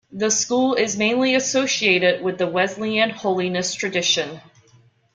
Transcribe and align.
The 0.11 0.31
school 0.31 0.73
is 0.73 0.97
mainly 0.97 1.35
associated 1.35 2.23
with 2.23 2.39
the 2.39 2.47
Wesleyan-Holiness 2.47 3.75
tradition. 3.75 4.41